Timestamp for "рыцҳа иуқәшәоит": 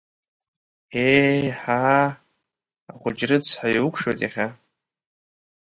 3.29-4.19